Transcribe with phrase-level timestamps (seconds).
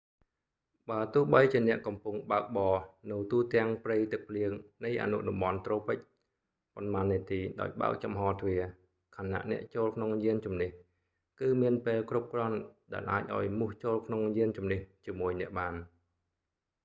[0.89, 2.75] បើទោះបីជាអ្នកកំពុងបើកបរ
[3.11, 4.51] នៅទូទាំងព្រៃទឹកភ្លៀង
[4.85, 5.97] នៃអនុតំបន់ត្រូពិច
[6.75, 8.61] ប៉ុន្មាននាទីដោយបើកចំហទ្វារ
[9.17, 10.71] ខណៈអ្នកចូលក្នុងយានជំនិះ
[11.39, 12.57] គឺមានពេលគ្រប់គ្រាន់
[12.93, 15.73] ដែលអាចឲ្យមូសចូលក្នុងយានជំនិះជាមួយអ្នកបាន